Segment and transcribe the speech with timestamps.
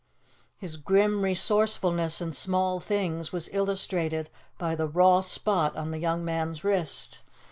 [0.57, 6.25] His grim resourcefulness in small things was illustrated by the raw spot on the young
[6.25, 7.19] man's wrist.